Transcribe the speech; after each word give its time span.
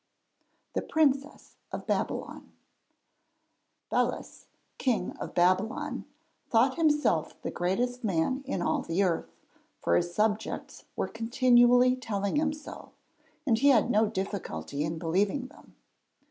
THE 0.73 0.81
PRINCESS 0.81 1.57
OF 1.71 1.85
BABYLON 1.85 2.51
Belus, 3.91 4.47
King 4.79 5.11
of 5.17 5.35
Babylon, 5.35 6.05
thought 6.49 6.73
himself 6.75 7.39
the 7.43 7.51
greatest 7.51 8.03
man 8.03 8.41
in 8.47 8.63
all 8.63 8.81
the 8.81 9.03
earth, 9.03 9.29
for 9.79 9.95
his 9.95 10.11
subjects 10.11 10.85
were 10.95 11.07
continually 11.07 11.95
telling 11.95 12.35
him 12.37 12.51
so 12.51 12.93
and 13.45 13.59
he 13.59 13.69
had 13.69 13.91
no 13.91 14.07
difficulty 14.07 14.83
in 14.83 14.97
believing 14.97 15.45
them. 15.49 15.75